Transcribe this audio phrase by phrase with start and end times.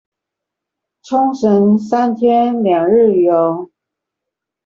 [1.03, 3.69] 沖繩三天兩日遊